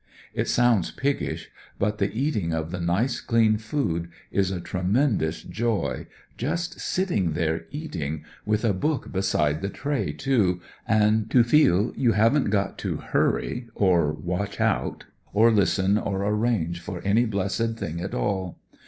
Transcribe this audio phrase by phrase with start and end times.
[0.33, 5.25] It sounds piggish, but the eating of the nice clean food is a tremen THE
[5.27, 6.07] DIFFERENCE 199 dous joy,
[6.39, 12.13] just sitting there eating, with a book beside the tray too, and to feel you
[12.13, 15.03] haven't got to hurry, or watch out,
[15.33, 18.57] or listen, or arrange for any blessed thing at all.